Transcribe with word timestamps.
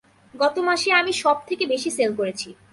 গত 0.33 0.55
মাসে 0.59 0.89
আমি 0.91 1.13
সব 1.13 1.37
থেকে 1.47 1.63
বেশি 1.65 1.89
সেল 1.97 2.11
করেছি। 2.15 2.49